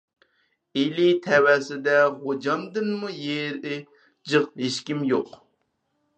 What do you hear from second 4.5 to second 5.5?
ھېچكىم يوق.